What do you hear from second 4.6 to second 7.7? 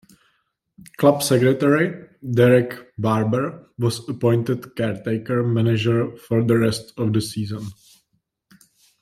caretaker manager for the rest of the season.